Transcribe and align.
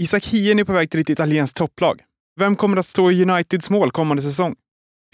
Isak 0.00 0.26
Hien 0.26 0.58
är 0.58 0.64
på 0.64 0.72
väg 0.72 0.90
till 0.90 1.00
ett 1.00 1.10
italienskt 1.10 1.56
topplag. 1.56 2.02
Vem 2.40 2.56
kommer 2.56 2.76
att 2.76 2.86
stå 2.86 3.10
i 3.10 3.22
Uniteds 3.22 3.70
mål 3.70 3.90
kommande 3.90 4.22
säsong? 4.22 4.54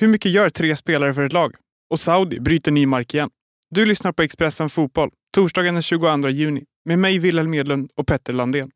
Hur 0.00 0.08
mycket 0.08 0.32
gör 0.32 0.50
tre 0.50 0.76
spelare 0.76 1.14
för 1.14 1.22
ett 1.22 1.32
lag? 1.32 1.54
Och 1.90 2.00
Saudi 2.00 2.40
bryter 2.40 2.70
ny 2.70 2.86
mark 2.86 3.14
igen. 3.14 3.30
Du 3.70 3.86
lyssnar 3.86 4.12
på 4.12 4.22
Expressen 4.22 4.68
Fotboll, 4.68 5.10
torsdagen 5.34 5.74
den 5.74 5.82
22 5.82 6.28
juni 6.28 6.64
med 6.84 6.98
mig, 6.98 7.18
Wilhelm 7.18 7.50
Medlund 7.50 7.90
och 7.96 8.06
Petter 8.06 8.32
Landén. 8.32 8.70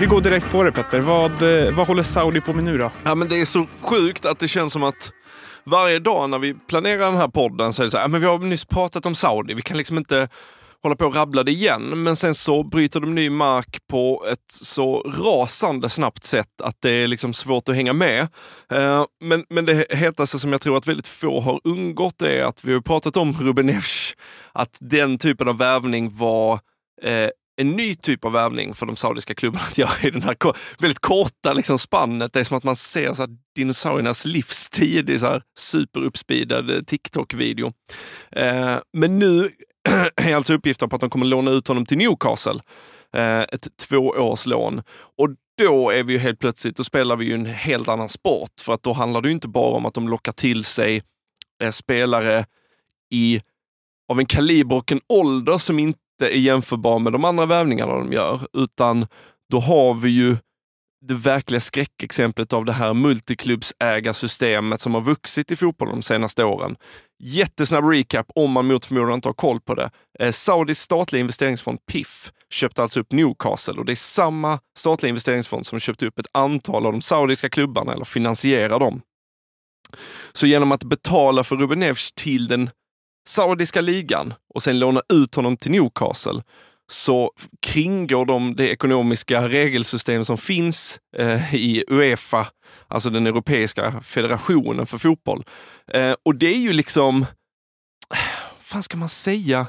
Vi 0.00 0.06
går 0.06 0.20
direkt 0.20 0.50
på 0.50 0.62
det 0.62 0.72
Petter. 0.72 1.00
Vad, 1.00 1.42
eh, 1.42 1.76
vad 1.76 1.86
håller 1.86 2.02
Saudi 2.02 2.40
på 2.40 2.52
med 2.52 2.64
nu 2.64 2.78
då? 2.78 2.90
Ja, 3.04 3.14
men 3.14 3.28
det 3.28 3.40
är 3.40 3.44
så 3.44 3.66
sjukt 3.80 4.24
att 4.24 4.38
det 4.38 4.48
känns 4.48 4.72
som 4.72 4.82
att 4.82 5.12
varje 5.64 5.98
dag 5.98 6.30
när 6.30 6.38
vi 6.38 6.54
planerar 6.54 6.98
den 6.98 7.16
här 7.16 7.28
podden 7.28 7.72
så 7.72 7.82
är 7.82 7.84
det 7.84 7.90
så 7.90 7.98
här, 7.98 8.04
ah, 8.04 8.08
men 8.08 8.20
vi 8.20 8.26
har 8.26 8.38
nyss 8.38 8.64
pratat 8.64 9.06
om 9.06 9.14
Saudi, 9.14 9.54
vi 9.54 9.62
kan 9.62 9.76
liksom 9.76 9.98
inte 9.98 10.28
hålla 10.82 10.96
på 10.96 11.06
och 11.06 11.14
rabbla 11.14 11.42
det 11.42 11.50
igen. 11.50 12.02
Men 12.02 12.16
sen 12.16 12.34
så 12.34 12.62
bryter 12.62 13.00
de 13.00 13.14
ny 13.14 13.30
mark 13.30 13.78
på 13.90 14.26
ett 14.32 14.50
så 14.50 15.00
rasande 15.00 15.88
snabbt 15.88 16.24
sätt 16.24 16.60
att 16.62 16.76
det 16.80 16.90
är 16.90 17.06
liksom 17.06 17.34
svårt 17.34 17.68
att 17.68 17.76
hänga 17.76 17.92
med. 17.92 18.20
Eh, 18.72 19.04
men, 19.20 19.44
men 19.48 19.66
det 19.66 19.92
hetaste 19.92 20.38
som 20.38 20.52
jag 20.52 20.60
tror 20.60 20.76
att 20.76 20.86
väldigt 20.86 21.06
få 21.06 21.40
har 21.40 21.60
undgått 21.64 22.22
är 22.22 22.44
att 22.44 22.64
vi 22.64 22.72
har 22.72 22.80
pratat 22.80 23.16
om 23.16 23.32
Ruben 23.40 23.66
Neves, 23.66 24.12
att 24.52 24.76
den 24.80 25.18
typen 25.18 25.48
av 25.48 25.58
värvning 25.58 26.16
var 26.16 26.60
eh, 27.02 27.28
en 27.60 27.70
ny 27.70 27.94
typ 27.94 28.24
av 28.24 28.32
värvning 28.32 28.74
för 28.74 28.86
de 28.86 28.96
saudiska 28.96 29.34
klubbarna 29.34 29.64
att 29.64 29.78
göra 29.78 30.02
i 30.02 30.10
den 30.10 30.22
här 30.22 30.36
väldigt 30.78 30.98
korta 30.98 31.52
liksom, 31.52 31.78
spannet. 31.78 32.32
Det 32.32 32.40
är 32.40 32.44
som 32.44 32.56
att 32.56 32.64
man 32.64 32.76
ser 32.76 33.12
så 33.12 33.22
här, 33.22 33.30
dinosauriernas 33.54 34.24
livstid 34.24 35.10
i 35.10 35.18
så 35.18 35.26
här 35.26 35.42
superuppspeedad 35.58 36.70
eh, 36.70 36.82
TikTok-video. 36.82 37.72
Eh, 38.32 38.76
men 38.92 39.18
nu 39.18 39.50
är 40.16 40.34
alltså 40.34 40.54
uppgifter 40.54 40.86
på 40.86 40.96
att 40.96 41.00
de 41.00 41.10
kommer 41.10 41.26
låna 41.26 41.50
ut 41.50 41.68
honom 41.68 41.86
till 41.86 41.98
Newcastle. 41.98 42.60
Eh, 43.14 43.40
ett 43.40 43.76
tvåårslån. 43.76 44.82
Och 45.18 45.28
då 45.58 45.90
är 45.90 46.02
vi 46.02 46.12
ju 46.12 46.18
helt 46.18 46.38
plötsligt, 46.38 46.76
då 46.76 46.84
spelar 46.84 47.16
vi 47.16 47.24
ju 47.24 47.34
en 47.34 47.46
helt 47.46 47.88
annan 47.88 48.08
sport. 48.08 48.60
För 48.60 48.74
att 48.74 48.82
då 48.82 48.92
handlar 48.92 49.20
det 49.20 49.28
ju 49.28 49.34
inte 49.34 49.48
bara 49.48 49.76
om 49.76 49.86
att 49.86 49.94
de 49.94 50.08
lockar 50.08 50.32
till 50.32 50.64
sig 50.64 51.02
eh, 51.62 51.70
spelare 51.70 52.46
i, 53.10 53.40
av 54.08 54.18
en 54.18 54.26
kaliber 54.26 54.76
och 54.76 54.92
en 54.92 55.00
ålder 55.08 55.58
som 55.58 55.78
inte 55.78 55.98
är 56.26 56.38
jämförbar 56.38 56.98
med 56.98 57.12
de 57.12 57.24
andra 57.24 57.46
värvningarna 57.46 57.92
de 57.92 58.12
gör, 58.12 58.40
utan 58.52 59.06
då 59.50 59.60
har 59.60 59.94
vi 59.94 60.10
ju 60.10 60.36
det 61.00 61.14
verkliga 61.14 61.60
skräckexemplet 61.60 62.52
av 62.52 62.64
det 62.64 62.72
här 62.72 62.94
multiklubbsägarsystemet 62.94 64.80
som 64.80 64.94
har 64.94 65.00
vuxit 65.00 65.50
i 65.50 65.56
fotbollen 65.56 65.94
de 65.94 66.02
senaste 66.02 66.44
åren. 66.44 66.76
Jättesnabb 67.22 67.84
recap 67.84 68.26
om 68.34 68.50
man 68.50 68.66
mot 68.66 68.84
förmodan 68.84 69.12
inte 69.12 69.28
har 69.28 69.34
koll 69.34 69.60
på 69.60 69.74
det. 69.74 69.90
Eh, 70.18 70.32
Saudis 70.32 70.80
statliga 70.80 71.20
investeringsfond 71.20 71.78
PIF 71.86 72.32
köpte 72.50 72.82
alltså 72.82 73.00
upp 73.00 73.12
Newcastle 73.12 73.74
och 73.74 73.84
det 73.84 73.92
är 73.92 73.96
samma 73.96 74.60
statliga 74.78 75.08
investeringsfond 75.08 75.66
som 75.66 75.78
köpte 75.78 76.06
upp 76.06 76.18
ett 76.18 76.26
antal 76.32 76.86
av 76.86 76.92
de 76.92 77.00
saudiska 77.00 77.48
klubbarna 77.48 77.92
eller 77.92 78.04
finansierar 78.04 78.78
dem. 78.78 79.02
Så 80.32 80.46
genom 80.46 80.72
att 80.72 80.84
betala 80.84 81.44
för 81.44 81.56
Rubenevs 81.56 82.12
till 82.12 82.48
den 82.48 82.70
saudiska 83.28 83.80
ligan 83.80 84.34
och 84.54 84.62
sen 84.62 84.78
låna 84.78 85.02
ut 85.08 85.34
honom 85.34 85.56
till 85.56 85.70
Newcastle 85.70 86.42
så 86.90 87.32
kringgår 87.62 88.26
de 88.26 88.56
det 88.56 88.68
ekonomiska 88.68 89.48
regelsystem 89.48 90.24
som 90.24 90.38
finns 90.38 91.00
eh, 91.16 91.54
i 91.54 91.84
Uefa, 91.88 92.48
alltså 92.88 93.10
den 93.10 93.26
europeiska 93.26 94.00
federationen 94.02 94.86
för 94.86 94.98
fotboll. 94.98 95.44
Eh, 95.92 96.14
och 96.24 96.34
det 96.34 96.46
är 96.46 96.58
ju 96.58 96.72
liksom, 96.72 97.22
eh, 98.14 98.18
vad 98.56 98.64
fan 98.64 98.82
ska 98.82 98.96
man 98.96 99.08
säga? 99.08 99.66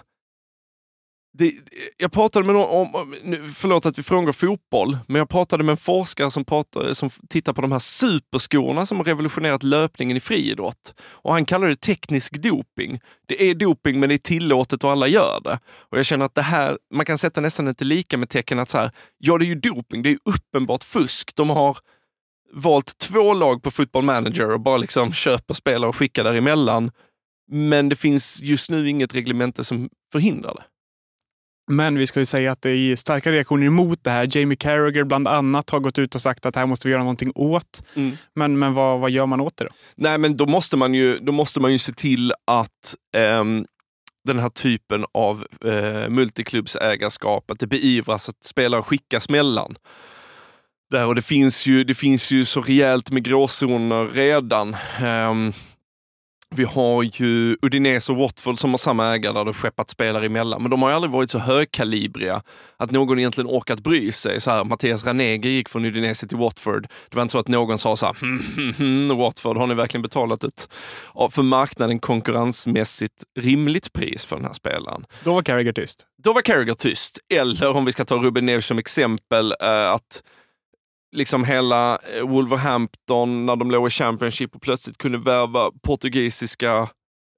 Det, 1.38 1.54
jag 1.98 2.12
pratade 2.12 2.46
med 2.46 2.56
någon 2.56 2.70
om, 2.70 3.17
förlåt 3.56 3.86
att 3.86 4.00
vi 4.00 4.04
frångår 4.04 4.32
fotboll, 4.32 4.98
men 5.08 5.16
jag 5.16 5.30
pratade 5.30 5.64
med 5.64 5.73
en 5.73 5.78
forskare 5.78 6.32
som, 6.32 6.45
pratade, 6.45 6.95
som 6.95 7.10
tittar 7.30 7.54
på 7.54 7.62
de 7.62 7.72
här 7.72 7.80
superskorna 7.80 8.86
som 8.86 8.98
har 8.98 9.04
revolutionerat 9.04 9.64
löpningen 9.64 10.18
i 10.18 10.20
friidrott. 10.20 10.94
Och 11.02 11.34
han 11.34 11.45
kallar 11.45 11.68
det 11.68 11.76
teknisk 11.76 12.34
doping. 12.34 13.00
Det 13.28 13.50
är 13.50 13.56
doping 13.56 14.00
men 14.00 14.10
det 14.10 14.16
är 14.16 14.18
tillåtet 14.18 14.84
och 14.84 14.92
alla 14.92 15.08
gör 15.08 15.39
det. 15.44 15.60
Och 15.70 15.98
jag 15.98 16.06
känner 16.06 16.26
att 16.26 16.36
det 16.36 16.42
här, 16.42 16.78
man 16.94 17.06
kan 17.06 17.18
sätta 17.18 17.42
nästan 17.42 17.68
inte 17.68 17.86
lika 17.86 18.18
med 18.18 18.30
tecken 18.30 18.60
att 18.60 18.70
så 18.70 18.78
här, 18.78 18.92
ja 19.18 19.38
det 19.38 19.45
är 19.45 19.48
ju 19.48 19.56
doping, 19.56 20.02
det 20.02 20.10
är 20.10 20.20
uppenbart 20.26 20.84
fusk. 20.84 21.36
De 21.36 21.50
har 21.50 21.78
valt 22.54 22.98
två 22.98 23.34
lag 23.34 23.64
på 23.64 23.72
football 23.72 24.04
manager 24.04 24.54
och 24.54 24.62
bara 24.62 24.78
liksom 24.78 25.14
köper 25.14 25.54
spelare 25.54 25.89
och 25.89 25.95
skickar 25.95 26.23
däremellan. 26.23 26.92
Men 27.52 27.89
det 27.89 27.95
finns 27.95 28.42
just 28.42 28.70
nu 28.70 28.89
inget 28.89 29.16
reglemente 29.16 29.64
som 29.64 29.89
förhindrar 30.12 30.54
det. 30.56 30.64
Men 31.72 31.98
vi 31.98 32.08
ska 32.08 32.20
ju 32.20 32.26
säga 32.26 32.52
att 32.52 32.62
det 32.62 32.72
är 32.72 32.96
starka 32.96 33.32
reaktioner 33.32 33.68
emot 33.68 34.04
det 34.04 34.10
här. 34.10 34.38
Jamie 34.38 34.56
Carragher 34.56 35.04
bland 35.04 35.28
annat 35.28 35.70
har 35.70 35.80
gått 35.80 36.00
ut 36.00 36.16
och 36.16 36.22
sagt 36.22 36.46
att 36.46 36.54
det 36.54 36.60
här 36.60 36.68
måste 36.68 36.88
vi 36.88 36.92
göra 36.92 37.04
någonting 37.04 37.32
åt. 37.36 37.84
Mm. 37.96 38.18
Men, 38.36 38.60
men 38.60 38.74
vad, 38.74 39.00
vad 39.00 39.12
gör 39.12 39.26
man 39.26 39.42
åt 39.42 39.58
det 39.58 39.64
då? 39.64 39.70
Nej, 39.96 40.18
men 40.18 40.38
då 40.38 40.46
måste 40.46 40.78
man 40.78 40.94
ju, 40.94 41.20
då 41.20 41.32
måste 41.32 41.60
man 41.60 41.72
ju 41.72 41.80
se 41.80 41.94
till 41.94 42.34
att 42.48 42.96
um, 43.18 43.66
den 44.24 44.40
här 44.40 44.50
typen 44.50 45.06
av 45.14 45.46
uh, 45.66 46.10
multiklubbsägarskap, 46.10 47.52
att 47.52 47.60
det 47.60 47.68
beivras 47.68 48.30
att 48.30 48.44
spelare 48.44 48.82
skickas 48.82 49.30
mellan. 49.30 49.76
Där, 50.92 51.06
och 51.06 51.16
det 51.16 51.22
finns, 51.22 51.66
ju, 51.66 51.84
det 51.84 51.96
finns 51.96 52.32
ju 52.32 52.46
så 52.46 52.62
rejält 52.62 53.12
med 53.12 53.24
gråzoner 53.24 54.06
redan. 54.06 54.76
Um, 55.04 55.54
vi 56.55 56.64
har 56.64 57.04
ju 57.04 57.58
Udinese 57.61 58.11
och 58.11 58.17
Watford 58.17 58.60
som 58.60 58.70
har 58.70 58.77
samma 58.77 59.14
ägare 59.14 59.33
där 59.33 59.45
det 59.45 59.54
skeppat 59.54 59.89
spelare 59.89 60.26
emellan, 60.26 60.61
men 60.61 60.71
de 60.71 60.82
har 60.82 60.89
ju 60.89 60.95
aldrig 60.95 61.11
varit 61.11 61.32
så 61.32 61.39
högkalibriga 61.39 62.42
att 62.77 62.92
någon 62.92 63.20
egentligen 63.20 63.48
orkat 63.48 63.80
bry 63.80 64.11
sig. 64.11 64.42
Så 64.42 64.52
här, 64.52 64.64
Mattias 64.64 65.05
Ranege 65.05 65.49
gick 65.49 65.70
från 65.70 65.86
Udinese 65.86 66.27
till 66.27 66.38
Watford. 66.38 66.88
Det 67.09 67.15
var 67.15 67.21
inte 67.21 67.32
så 67.32 67.39
att 67.39 67.48
någon 67.48 67.77
sa 67.77 67.95
så 67.95 68.05
här, 68.05 68.17
hm, 68.21 68.43
hm, 68.55 68.73
hm, 68.73 69.17
Watford, 69.17 69.58
har 69.58 69.67
ni 69.67 69.73
verkligen 69.73 70.02
betalat 70.02 70.43
ett 70.43 70.67
för 71.32 71.42
marknaden 71.42 71.99
konkurrensmässigt 71.99 73.23
rimligt 73.39 73.93
pris 73.93 74.26
för 74.26 74.36
den 74.36 74.45
här 74.45 74.54
spelaren? 74.54 75.05
Då 75.23 75.33
var 75.33 75.42
Carragher 75.42 75.73
tyst. 75.73 76.05
Då 76.23 76.33
var 76.33 76.42
Carragher 76.42 76.73
tyst. 76.73 77.20
Eller 77.33 77.70
om 77.70 77.86
vi 77.86 77.92
ska 77.92 78.05
ta 78.05 78.15
Ruben 78.15 78.45
Neves 78.45 78.65
som 78.65 78.77
exempel, 78.77 79.55
eh, 79.61 79.92
att 79.92 80.23
liksom 81.11 81.43
hela 81.43 81.97
eh, 81.97 82.27
Wolverhampton 82.27 83.45
när 83.45 83.55
de 83.55 83.71
låg 83.71 83.87
i 83.87 83.89
Championship 83.89 84.55
och 84.55 84.61
plötsligt 84.61 84.97
kunde 84.97 85.17
värva 85.17 85.71
portugisiska 85.83 86.89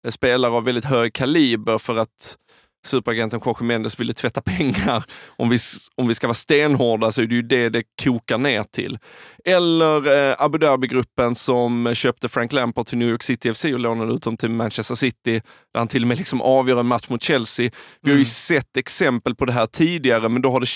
eh, 0.06 0.12
spelare 0.12 0.52
av 0.52 0.64
väldigt 0.64 0.86
hög 0.86 1.14
kaliber 1.14 1.78
för 1.78 1.98
att 1.98 2.38
superagenten 2.86 3.42
Jorge 3.46 3.64
Mendes 3.66 4.00
ville 4.00 4.14
tvätta 4.14 4.42
pengar. 4.46 5.04
Om 5.28 5.50
vi, 5.50 5.58
om 5.96 6.08
vi 6.08 6.14
ska 6.14 6.28
vara 6.28 6.34
stenhårda 6.34 7.12
så 7.12 7.22
är 7.22 7.26
det 7.26 7.36
ju 7.36 7.42
det 7.42 7.70
det 7.70 7.84
kokar 8.04 8.38
ner 8.38 8.64
till. 8.64 9.00
Eller 9.46 10.30
eh, 10.30 10.36
Abu 10.40 10.58
Dhabi-gruppen 10.58 11.36
som 11.36 11.96
köpte 11.96 12.30
Frank 12.30 12.54
Lampard 12.54 12.86
till 12.86 12.98
New 12.98 13.10
York 13.10 13.24
City 13.24 13.54
FC 13.54 13.66
och 13.66 13.80
lånade 13.80 14.14
ut 14.14 14.24
dem 14.24 14.38
till 14.38 14.50
Manchester 14.50 14.96
City, 14.96 15.42
där 15.74 15.80
han 15.80 15.88
till 15.88 16.02
och 16.02 16.08
med 16.08 16.18
liksom 16.18 16.42
avgör 16.42 16.80
en 16.80 16.88
match 16.88 17.10
mot 17.10 17.24
Chelsea. 17.24 17.72
Vi 18.02 18.12
har 18.12 18.18
ju 18.18 18.22
mm. 18.22 18.26
sett 18.26 18.78
exempel 18.78 19.36
på 19.36 19.46
det 19.46 19.54
här 19.54 19.66
tidigare, 19.66 20.30
men 20.30 20.42
då 20.42 20.52
har 20.52 20.60
det 20.60 20.68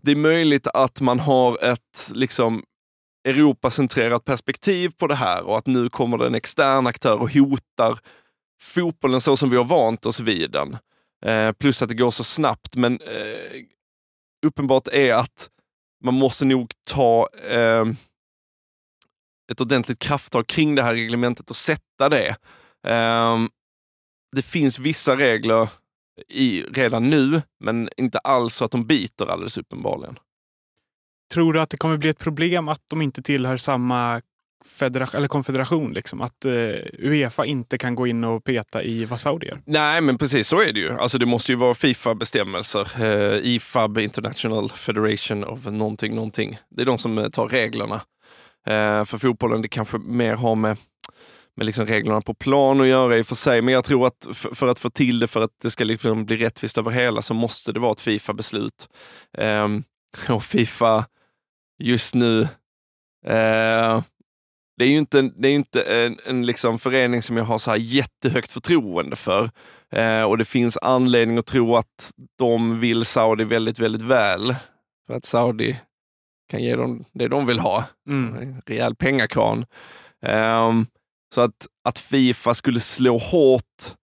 det 0.00 0.10
är 0.10 0.16
möjligt 0.16 0.66
att 0.66 1.00
man 1.00 1.20
har 1.20 1.64
ett 1.64 2.10
liksom 2.14 2.62
Europacentrerat 3.28 4.24
perspektiv 4.24 4.92
på 4.96 5.06
det 5.06 5.14
här 5.14 5.42
och 5.42 5.58
att 5.58 5.66
nu 5.66 5.90
kommer 5.90 6.18
det 6.18 6.26
en 6.26 6.34
extern 6.34 6.86
aktör 6.86 7.16
och 7.16 7.32
hotar 7.32 7.98
fotbollen 8.60 9.20
så 9.20 9.36
som 9.36 9.50
vi 9.50 9.56
har 9.56 9.64
vant 9.64 10.06
oss 10.06 10.20
vid 10.20 10.50
den. 10.50 10.76
Eh, 11.26 11.52
plus 11.52 11.82
att 11.82 11.88
det 11.88 11.94
går 11.94 12.10
så 12.10 12.24
snabbt, 12.24 12.76
men 12.76 13.00
eh, 13.00 13.62
uppenbart 14.46 14.88
är 14.88 15.14
att 15.14 15.50
man 16.04 16.14
måste 16.14 16.44
nog 16.44 16.72
ta 16.90 17.28
eh, 17.48 17.84
ett 19.52 19.60
ordentligt 19.60 19.98
krafttag 19.98 20.46
kring 20.46 20.74
det 20.74 20.82
här 20.82 20.94
reglementet 20.94 21.50
och 21.50 21.56
sätta 21.56 22.08
det. 22.08 22.36
Eh, 22.86 23.38
det 24.36 24.42
finns 24.42 24.78
vissa 24.78 25.16
regler 25.16 25.68
i, 26.28 26.62
redan 26.62 27.10
nu, 27.10 27.42
men 27.60 27.88
inte 27.96 28.18
alls 28.18 28.54
så 28.54 28.64
att 28.64 28.70
de 28.70 28.86
biter 28.86 29.26
alldeles 29.26 29.58
uppenbarligen. 29.58 30.18
Tror 31.32 31.52
du 31.52 31.60
att 31.60 31.70
det 31.70 31.76
kommer 31.76 31.96
bli 31.96 32.08
ett 32.08 32.18
problem 32.18 32.68
att 32.68 32.82
de 32.88 33.02
inte 33.02 33.22
tillhör 33.22 33.56
samma 33.56 34.22
federation, 34.64 35.18
eller 35.18 35.28
konfederation? 35.28 35.92
Liksom? 35.92 36.20
Att 36.20 36.44
eh, 36.44 36.52
Uefa 36.98 37.44
inte 37.44 37.78
kan 37.78 37.94
gå 37.94 38.06
in 38.06 38.24
och 38.24 38.44
peta 38.44 38.82
i 38.82 39.04
vad 39.04 39.20
Saudi 39.20 39.46
gör? 39.46 39.60
Nej, 39.66 40.00
men 40.00 40.18
precis 40.18 40.48
så 40.48 40.60
är 40.60 40.72
det 40.72 40.80
ju. 40.80 40.92
Alltså, 40.92 41.18
det 41.18 41.26
måste 41.26 41.52
ju 41.52 41.56
vara 41.56 41.74
Fifa-bestämmelser. 41.74 43.02
Eh, 43.02 43.46
IFAB, 43.46 43.98
International 43.98 44.68
Federation 44.70 45.44
of 45.44 45.66
någonting, 45.66 46.14
någonting. 46.14 46.58
Det 46.70 46.82
är 46.82 46.86
de 46.86 46.98
som 46.98 47.18
eh, 47.18 47.28
tar 47.28 47.48
reglerna. 47.48 48.00
Eh, 48.66 49.04
för 49.04 49.18
fotbollen, 49.18 49.62
det 49.62 49.68
kanske 49.68 49.98
mer 49.98 50.34
har 50.34 50.54
med 50.54 50.76
med 51.56 51.66
liksom 51.66 51.86
reglerna 51.86 52.20
på 52.20 52.34
plan 52.34 52.80
att 52.80 52.86
göra 52.86 53.16
i 53.16 53.22
och 53.22 53.26
för 53.26 53.34
sig. 53.34 53.62
Men 53.62 53.74
jag 53.74 53.84
tror 53.84 54.06
att 54.06 54.26
för, 54.32 54.68
att 54.68 54.78
få 54.78 54.90
till 54.90 55.18
det, 55.18 55.26
för 55.26 55.44
att 55.44 55.60
det 55.62 55.70
ska 55.70 55.84
liksom 55.84 56.24
bli 56.24 56.36
rättvist 56.36 56.78
över 56.78 56.90
hela, 56.90 57.22
så 57.22 57.34
måste 57.34 57.72
det 57.72 57.80
vara 57.80 57.92
ett 57.92 58.00
Fifa-beslut. 58.00 58.88
Um, 59.38 59.84
och 60.28 60.44
Fifa 60.44 61.06
just 61.78 62.14
nu 62.14 62.40
uh, 63.28 64.00
det 64.76 64.84
är 64.84 64.88
ju 64.88 64.98
inte, 64.98 65.22
det 65.22 65.48
är 65.48 65.52
inte 65.52 65.82
en, 65.82 66.18
en 66.26 66.46
liksom 66.46 66.78
förening 66.78 67.22
som 67.22 67.36
jag 67.36 67.44
har 67.44 67.58
så 67.58 67.70
här 67.70 67.78
jättehögt 67.78 68.52
förtroende 68.52 69.16
för. 69.16 69.50
Eh, 69.90 70.22
och 70.22 70.38
det 70.38 70.44
finns 70.44 70.78
anledning 70.82 71.38
att 71.38 71.46
tro 71.46 71.76
att 71.76 72.12
de 72.38 72.80
vill 72.80 73.04
Saudi 73.04 73.44
väldigt, 73.44 73.78
väldigt 73.78 74.02
väl. 74.02 74.56
För 75.06 75.14
att 75.14 75.24
Saudi 75.24 75.80
kan 76.50 76.62
ge 76.62 76.76
dem 76.76 77.04
det 77.12 77.28
de 77.28 77.46
vill 77.46 77.58
ha. 77.58 77.84
Mm. 78.08 78.36
En 78.36 78.62
rejäl 78.66 78.94
pengakran. 78.94 79.66
Um, 80.26 80.86
så 81.34 81.40
att, 81.40 81.66
att 81.84 81.98
Fifa 81.98 82.54
skulle 82.54 82.80
slå 82.80 83.18
hårt 83.18 83.96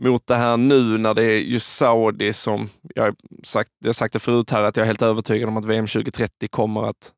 mot 0.00 0.26
det 0.26 0.36
här 0.36 0.56
nu 0.56 0.98
när 0.98 1.14
det 1.14 1.22
är 1.22 1.38
just 1.38 1.76
Saudi 1.76 2.32
som, 2.32 2.68
jag 2.94 3.02
har 3.02 3.14
sagt, 3.42 3.70
jag 3.84 3.94
sagt 3.94 4.12
det 4.12 4.18
förut 4.18 4.50
här, 4.50 4.62
att 4.62 4.76
jag 4.76 4.84
är 4.84 4.86
helt 4.86 5.02
övertygad 5.02 5.48
om 5.48 5.56
att 5.56 5.64
VM 5.64 5.86
2030 5.86 6.48
kommer 6.48 6.82
att 6.82 7.12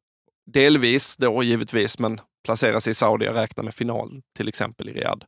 delvis 0.52 1.16
då 1.16 1.42
givetvis, 1.42 1.98
men 1.98 2.20
placeras 2.44 2.88
i 2.88 2.94
Saudi. 2.94 3.26
Jag 3.26 3.36
räknar 3.36 3.64
med 3.64 3.74
final 3.74 4.22
till 4.36 4.48
exempel 4.48 4.88
i 4.88 4.92
Riyadh. 4.92 5.24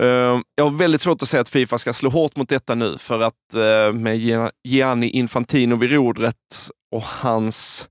Uh, 0.00 0.40
jag 0.54 0.64
har 0.64 0.70
väldigt 0.70 1.00
svårt 1.00 1.22
att 1.22 1.28
säga 1.28 1.40
att 1.40 1.48
Fifa 1.48 1.78
ska 1.78 1.92
slå 1.92 2.10
hårt 2.10 2.36
mot 2.36 2.48
detta 2.48 2.74
nu 2.74 2.98
för 2.98 3.20
att 3.20 3.54
uh, 3.56 3.92
med 3.92 4.50
Gianni 4.64 5.08
Infantino 5.08 5.76
vid 5.76 5.92
rodret 5.92 6.70
och 6.90 7.02
hans 7.02 7.88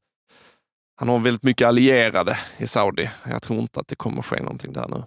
han 1.00 1.10
har 1.10 1.20
väldigt 1.20 1.44
mycket 1.44 1.68
allierade 1.68 2.38
i 2.58 2.68
Saudi. 2.68 3.10
Jag 3.24 3.42
tror 3.42 3.60
inte 3.60 3.80
att 3.80 3.88
det 3.88 3.96
kommer 3.96 4.22
ske 4.22 4.42
någonting 4.42 4.74
där 4.74 4.88
nu. 4.88 5.04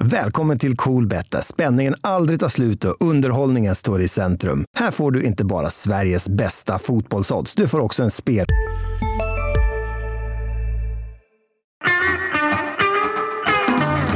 Välkommen 0.00 0.58
till 0.58 0.76
Coolbet 0.76 1.30
där 1.30 1.40
spänningen 1.40 1.94
aldrig 2.00 2.40
tar 2.40 2.48
slut 2.48 2.84
och 2.84 2.96
underhållningen 3.00 3.74
står 3.74 4.02
i 4.02 4.08
centrum. 4.08 4.64
Här 4.78 4.90
får 4.90 5.10
du 5.10 5.22
inte 5.22 5.44
bara 5.44 5.70
Sveriges 5.70 6.28
bästa 6.28 6.78
fotbollsodds, 6.78 7.54
du 7.54 7.68
får 7.68 7.80
också 7.80 8.02
en 8.02 8.10
spel... 8.10 8.46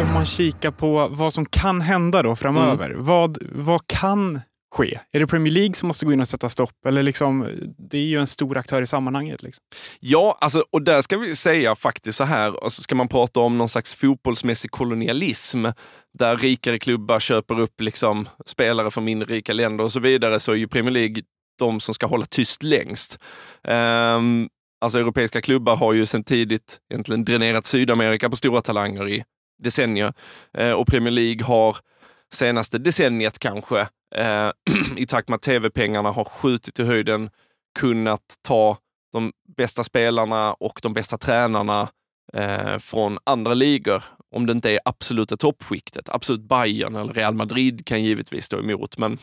Om 0.01 0.15
man 0.15 0.27
kikar 0.27 0.71
på 0.71 1.09
vad 1.11 1.35
som 1.35 1.47
kan 1.47 1.81
hända 1.81 2.23
då 2.23 2.37
framöver. 2.37 2.91
Mm. 2.91 3.05
Vad, 3.05 3.39
vad 3.53 3.87
kan 3.87 4.41
ske? 4.77 4.99
Är 5.13 5.21
det 5.21 5.27
Premier 5.27 5.53
League 5.53 5.75
som 5.75 5.89
måste 5.89 6.05
gå 6.05 6.13
in 6.13 6.21
och 6.21 6.29
sätta 6.29 6.49
stopp? 6.49 6.87
Eller 6.87 7.03
liksom, 7.03 7.49
det 7.79 7.99
är 7.99 8.03
ju 8.03 8.21
en 8.21 8.27
stor 8.27 8.57
aktör 8.57 8.83
i 8.83 8.87
sammanhanget. 8.87 9.43
Liksom. 9.43 9.65
Ja, 10.01 10.39
alltså, 10.41 10.65
och 10.71 10.83
där 10.83 11.03
ska 11.03 11.19
vi 11.19 11.37
säga 11.37 11.75
faktiskt 11.75 12.19
så 12.19 12.25
här, 12.25 12.65
alltså 12.65 12.83
ska 12.83 12.95
man 12.95 13.09
prata 13.09 13.41
om 13.41 13.59
någon 13.59 13.69
slags 13.69 13.95
fotbollsmässig 13.95 14.71
kolonialism, 14.71 15.67
där 16.19 16.37
rikare 16.37 16.79
klubbar 16.79 17.21
köper 17.21 17.61
upp 17.61 17.81
liksom 17.81 18.29
spelare 18.47 18.91
från 18.91 19.05
mindre 19.05 19.35
rika 19.35 19.53
länder 19.53 19.85
och 19.85 19.93
så 19.93 20.01
vidare, 20.01 20.41
så 20.41 20.53
är 20.53 20.57
ju 20.57 20.69
Premier 20.69 20.93
League 20.93 21.23
de 21.59 21.81
som 21.81 21.95
ska 21.95 22.07
hålla 22.07 22.27
tyst 22.27 22.63
längst. 22.63 23.19
Um, 23.69 24.49
alltså 24.81 24.99
europeiska 24.99 25.43
klubbar 25.43 25.77
har 25.77 25.93
ju 25.93 26.07
sedan 26.07 26.25
tidigt 26.25 26.79
egentligen 26.91 27.25
dränerat 27.25 27.67
Sydamerika 27.67 28.31
på 28.31 28.37
stora 28.37 28.61
talanger 28.61 29.09
i 29.09 29.25
decennier. 29.63 30.13
Uh, 30.59 30.73
och 30.73 30.87
Premier 30.87 31.13
League 31.13 31.45
har 31.45 31.77
senaste 32.33 32.79
decenniet 32.79 33.39
kanske 33.39 33.89
eh, 34.15 34.51
i 34.97 35.07
takt 35.07 35.29
med 35.29 35.37
att 35.37 35.43
tv-pengarna 35.43 36.11
har 36.11 36.25
skjutit 36.25 36.79
i 36.79 36.85
höjden 36.85 37.31
kunnat 37.79 38.35
ta 38.43 38.79
de 39.13 39.33
bästa 39.57 39.85
spelarna 39.85 40.53
och 40.53 40.81
de 40.83 40.93
bästa 40.93 41.19
tränarna 41.19 41.89
eh, 42.33 42.79
från 42.79 43.19
andra 43.25 43.55
ligor. 43.55 44.05
Om 44.35 44.47
det 44.47 44.53
inte 44.53 44.71
är 44.71 44.81
absoluta 44.85 45.37
toppskiktet. 45.37 46.09
Absolut 46.09 46.49
Bayern 46.49 46.97
eller 46.97 47.13
Real 47.13 47.35
Madrid 47.35 47.87
kan 47.87 48.05
givetvis 48.05 48.45
stå 48.45 48.59
emot, 48.59 48.99
men 48.99 49.19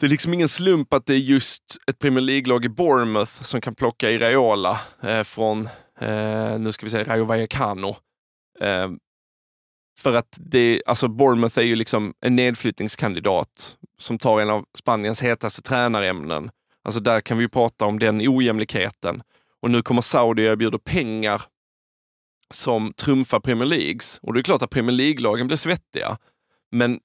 det 0.00 0.06
är 0.06 0.10
liksom 0.10 0.34
ingen 0.34 0.48
slump 0.48 0.94
att 0.94 1.06
det 1.06 1.14
är 1.14 1.18
just 1.18 1.62
ett 1.86 1.98
Premier 1.98 2.20
League-lag 2.20 2.64
i 2.64 2.68
Bournemouth 2.68 3.42
som 3.42 3.60
kan 3.60 3.74
plocka 3.74 4.10
Iraola 4.10 4.80
eh, 5.02 5.22
från, 5.22 5.68
eh, 6.00 6.58
nu 6.58 6.72
ska 6.72 6.86
vi 6.86 6.90
säga 6.90 7.04
Rayo 7.04 7.24
Vallecano. 7.24 7.96
Eh, 8.60 8.88
för 9.98 10.14
att 10.14 10.38
det, 10.40 10.82
alltså 10.86 11.08
Bournemouth 11.08 11.58
är 11.58 11.62
ju 11.62 11.76
liksom 11.76 12.14
en 12.20 12.36
nedflyttningskandidat 12.36 13.76
som 13.98 14.18
tar 14.18 14.40
en 14.40 14.50
av 14.50 14.64
Spaniens 14.78 15.22
hetaste 15.22 15.62
tränarämnen. 15.62 16.50
Alltså 16.84 17.00
där 17.00 17.20
kan 17.20 17.38
vi 17.38 17.48
prata 17.48 17.84
om 17.84 17.98
den 17.98 18.20
ojämlikheten. 18.28 19.22
Och 19.62 19.70
nu 19.70 19.82
kommer 19.82 20.02
Saudi 20.02 20.42
och 20.42 20.52
erbjuder 20.52 20.78
pengar 20.78 21.42
som 22.50 22.92
trumfar 22.92 23.40
Premier 23.40 23.66
Leagues. 23.66 24.18
Och 24.22 24.34
det 24.34 24.40
är 24.40 24.42
klart 24.42 24.62
att 24.62 24.70
Premier 24.70 24.92
League-lagen 24.96 25.46
blir 25.46 25.56
svettiga. 25.56 26.18
Men 26.72 27.00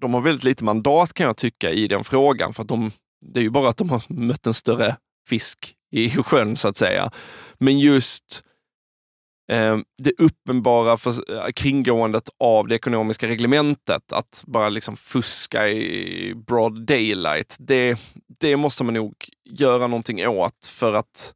de 0.00 0.14
har 0.14 0.20
väldigt 0.20 0.44
lite 0.44 0.64
mandat 0.64 1.14
kan 1.14 1.26
jag 1.26 1.36
tycka 1.36 1.70
i 1.70 1.88
den 1.88 2.04
frågan. 2.04 2.54
För 2.54 2.62
att 2.62 2.68
de, 2.68 2.90
det 3.24 3.40
är 3.40 3.44
ju 3.44 3.50
bara 3.50 3.68
att 3.68 3.76
de 3.76 3.90
har 3.90 4.02
mött 4.08 4.46
en 4.46 4.54
större 4.54 4.96
fisk 5.28 5.74
i 5.90 6.10
sjön 6.10 6.56
så 6.56 6.68
att 6.68 6.76
säga. 6.76 7.10
Men 7.58 7.78
just 7.78 8.44
Ehm, 9.52 9.84
det 10.02 10.12
uppenbara 10.18 10.96
för, 10.96 11.10
eh, 11.36 11.52
kringgåendet 11.52 12.28
av 12.38 12.68
det 12.68 12.74
ekonomiska 12.74 13.26
reglementet, 13.26 14.12
att 14.12 14.44
bara 14.46 14.68
liksom 14.68 14.96
fuska 14.96 15.68
i 15.68 16.34
broad 16.46 16.86
daylight, 16.86 17.56
det, 17.58 17.98
det 18.40 18.56
måste 18.56 18.84
man 18.84 18.94
nog 18.94 19.14
göra 19.44 19.86
någonting 19.86 20.26
åt 20.28 20.66
för 20.66 20.94
att 20.94 21.34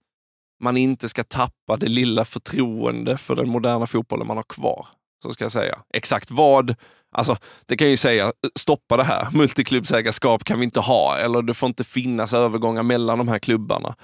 man 0.63 0.77
inte 0.77 1.09
ska 1.09 1.25
tappa 1.25 1.77
det 1.77 1.89
lilla 1.89 2.25
förtroende 2.25 3.17
för 3.17 3.37
den 3.37 3.49
moderna 3.49 3.87
fotbollen 3.87 4.27
man 4.27 4.37
har 4.37 4.45
kvar. 4.45 4.87
Så 5.23 5.33
ska 5.33 5.45
jag 5.45 5.53
säga. 5.53 5.79
Exakt 5.95 6.31
vad? 6.31 6.75
Alltså, 7.13 7.37
det 7.67 7.77
kan 7.77 7.91
ju 7.91 7.97
säga, 7.97 8.25
eh, 8.25 8.33
stoppa 8.55 8.97
det 8.97 9.05
här. 9.05 9.29
Multiklubbsägarskap 9.33 10.45
kan 10.45 10.59
vi 10.59 10.65
inte 10.65 10.81
ha, 10.81 11.17
eller 11.17 11.43
det 11.43 11.55
får 11.55 11.67
inte 11.67 11.85
finnas 11.85 12.35
övergångar 12.35 12.83
mellan 12.83 13.19
de 13.19 13.29
här 13.29 13.39
klubbarna. 13.39 13.95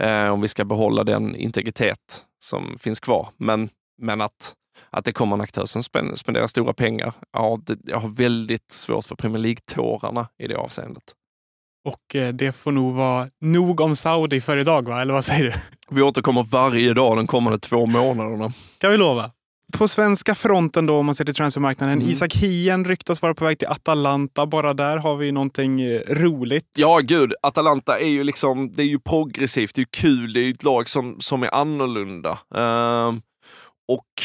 Eh, 0.00 0.28
om 0.28 0.40
vi 0.40 0.48
ska 0.48 0.64
behålla 0.64 1.04
den 1.04 1.36
integritet 1.36 2.24
som 2.42 2.78
finns 2.78 3.00
kvar. 3.00 3.28
Men, 3.36 3.68
men 4.02 4.20
att, 4.20 4.54
att 4.90 5.04
det 5.04 5.12
kommer 5.12 5.34
en 5.34 5.40
aktör 5.40 5.66
som 5.66 5.82
spenderar 6.16 6.46
stora 6.46 6.72
pengar, 6.72 7.12
ja, 7.32 7.58
det, 7.66 7.78
jag 7.84 8.00
har 8.00 8.08
väldigt 8.08 8.72
svårt 8.72 9.04
för 9.04 9.16
Premier 9.16 9.38
League-tårarna 9.38 10.28
i 10.38 10.46
det 10.48 10.56
avseendet. 10.56 11.14
Och 11.84 12.16
eh, 12.16 12.34
det 12.34 12.52
får 12.52 12.72
nog 12.72 12.94
vara 12.94 13.28
nog 13.40 13.80
om 13.80 13.96
Saudi 13.96 14.40
för 14.40 14.56
idag, 14.56 14.88
va? 14.88 15.02
eller 15.02 15.14
vad 15.14 15.24
säger 15.24 15.44
du? 15.44 15.52
Vi 15.90 16.02
återkommer 16.02 16.42
varje 16.42 16.94
dag 16.94 17.16
de 17.16 17.26
kommande 17.26 17.58
två 17.58 17.86
månaderna. 17.86 18.52
kan 18.78 18.90
vi 18.90 18.96
lova. 18.96 19.30
På 19.72 19.88
svenska 19.88 20.34
fronten 20.34 20.86
då, 20.86 20.98
om 20.98 21.06
man 21.06 21.14
ser 21.14 21.24
till 21.24 21.34
transfermarknaden. 21.34 21.98
Mm. 21.98 22.10
Isak 22.10 22.34
Hien 22.34 22.84
ryktas 22.84 23.22
vara 23.22 23.34
på 23.34 23.44
väg 23.44 23.58
till 23.58 23.68
Atalanta. 23.68 24.46
Bara 24.46 24.74
där 24.74 24.98
har 24.98 25.16
vi 25.16 25.32
någonting 25.32 25.80
eh, 25.80 26.00
roligt. 26.08 26.68
Ja, 26.76 26.98
gud. 26.98 27.34
Atalanta 27.42 27.98
är 27.98 28.08
ju 28.08 28.24
liksom, 28.24 28.72
det 28.72 28.82
är 28.82 28.86
ju 28.86 28.98
progressivt, 28.98 29.74
det 29.74 29.82
är 29.82 29.86
kul, 29.90 30.32
det 30.32 30.40
är 30.40 30.50
ett 30.50 30.62
lag 30.62 30.88
som, 30.88 31.20
som 31.20 31.42
är 31.42 31.54
annorlunda. 31.54 32.30
Uh, 32.30 33.18
och 33.88 34.22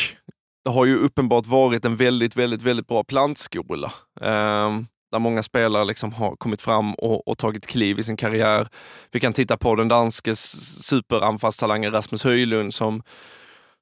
det 0.65 0.72
har 0.72 0.86
ju 0.86 0.98
uppenbart 0.98 1.46
varit 1.46 1.86
en 1.86 1.96
väldigt, 1.96 2.36
väldigt, 2.36 2.62
väldigt 2.62 2.88
bra 2.88 3.03
plantskola. 3.03 3.91
Uh, 4.22 4.81
där 5.12 5.20
många 5.20 5.43
spelare 5.43 5.86
liksom 5.86 6.13
har 6.13 6.36
kommit 6.36 6.62
fram 6.62 6.93
och, 6.93 7.27
och, 7.27 7.38
tagit 7.38 7.67
kliv 7.67 8.00
i 8.00 8.03
sin 8.03 8.17
karriär. 8.17 8.67
Vi 9.12 9.20
kan 9.20 9.34
titta 9.34 9.58
på 9.58 9.75
den 9.75 9.88
danske 9.88 10.36
superanfallstalangen 10.36 11.91
Rasmus 11.91 12.24
Höjlund 12.24 12.74
som 12.74 13.03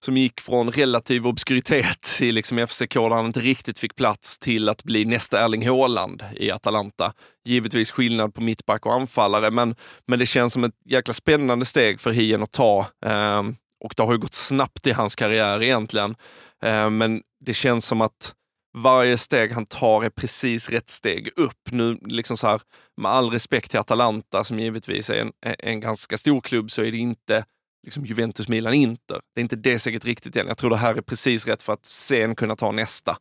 som 0.04 0.18
gick 0.18 0.42
från 0.42 0.72
relativ 0.72 1.28
obskuritet 1.28 2.18
i 2.20 2.32
liksom 2.32 2.68
FCK 2.68 2.94
där 2.94 3.10
han 3.10 3.26
inte 3.26 3.40
riktigt 3.40 3.80
fick 3.80 3.96
plats 3.96 4.40
till 4.40 4.70
att 4.70 4.84
bli 4.84 5.06
nästa 5.06 5.46
Erling 5.46 5.68
Haaland 5.68 6.24
i 6.36 6.52
Atalanta. 6.52 7.14
Givetvis 7.46 7.92
skillnad 7.92 8.34
på 8.34 8.42
mittback 8.42 8.86
och 8.86 8.94
anfallare, 8.94 9.52
men, 9.52 9.76
men 10.08 10.20
det 10.20 10.26
känns 10.26 10.54
som 10.54 10.64
ett 10.64 10.76
jäkla 10.86 11.14
spännande 11.14 11.66
steg 11.66 12.00
för 12.00 12.12
Hien 12.12 12.44
att 12.44 12.52
ta. 12.52 12.80
Eh, 13.06 13.44
och 13.84 13.94
det 13.98 14.04
har 14.04 14.12
ju 14.12 14.18
gått 14.18 14.34
snabbt 14.34 14.88
i 14.88 14.92
hans 14.92 15.16
karriär 15.16 15.64
egentligen. 15.64 16.16
Eh, 16.64 16.90
men 16.90 17.22
det 17.46 17.54
känns 17.54 17.86
som 17.86 18.02
att 18.02 18.34
varje 18.78 19.18
steg 19.18 19.52
han 19.52 19.66
tar 19.66 20.04
är 20.04 20.10
precis 20.10 20.70
rätt 20.70 20.90
steg 20.90 21.30
upp. 21.36 21.72
Nu, 21.72 21.98
liksom 22.02 22.38
så 22.38 22.48
här, 22.48 22.62
med 23.02 23.12
all 23.12 23.32
respekt 23.32 23.72
till 23.72 23.80
Atalanta, 23.80 24.44
som 24.44 24.60
givetvis 24.60 25.10
är 25.10 25.22
en, 25.22 25.32
en 25.60 25.80
ganska 25.80 26.18
stor 26.18 26.42
klubb, 26.42 26.72
så 26.72 26.82
är 26.82 26.92
det 26.92 26.98
inte 26.98 27.46
liksom 27.84 28.06
Juventus, 28.06 28.48
Milan, 28.48 28.74
Inter. 28.74 29.22
Det 29.36 29.40
är 29.40 29.44
inte 29.44 29.56
det 29.56 29.80
steget 29.80 30.06
riktigt 30.06 30.36
än. 30.36 30.48
Jag 30.48 30.58
tror 30.58 30.70
det 30.70 30.78
här 30.78 30.96
är 30.96 31.02
precis 31.02 31.48
rätt 31.48 31.62
för 31.62 31.74
att 31.74 31.86
sen 31.86 32.36
kunna 32.36 32.56
ta 32.56 32.72
nästa. 32.72 33.18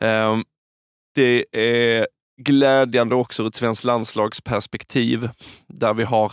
Um, 0.00 0.44
det 1.14 1.46
är 1.52 2.08
glädjande 2.40 3.14
också 3.14 3.42
ur 3.42 3.46
ett 3.46 3.54
svenskt 3.54 3.84
landslagsperspektiv 3.84 5.28
där 5.66 5.94
vi 5.94 6.02
har 6.02 6.32